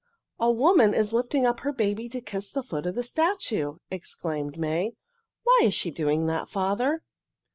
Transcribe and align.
A 0.39 0.49
woman 0.51 0.95
is 0.95 1.13
lifting 1.13 1.45
up 1.45 1.59
her 1.59 1.71
baby 1.71 2.09
to 2.09 2.21
kiss 2.21 2.49
the 2.49 2.63
foot 2.63 2.87
of 2.87 2.95
the 2.95 3.03
statue!" 3.03 3.75
exclaimed 3.91 4.57
May. 4.57 4.93
"Why 5.43 5.59
is 5.65 5.75
she 5.75 5.91
doing 5.91 6.25
that, 6.25 6.49
father?" 6.49 7.03